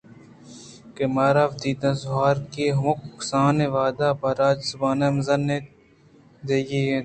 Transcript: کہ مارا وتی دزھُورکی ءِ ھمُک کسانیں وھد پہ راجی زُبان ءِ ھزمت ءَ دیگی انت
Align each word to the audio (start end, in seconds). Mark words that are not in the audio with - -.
کہ 0.95 1.03
مارا 1.15 1.43
وتی 1.49 1.71
دزھُورکی 1.81 2.65
ءِ 2.69 2.77
ھمُک 2.77 2.99
کسانیں 3.17 3.71
وھد 3.73 3.99
پہ 4.19 4.29
راجی 4.39 4.65
زُبان 4.69 4.99
ءِ 5.05 5.15
ھزمت 5.17 5.63
ءَ 5.67 5.73
دیگی 6.47 6.81
انت 6.87 6.99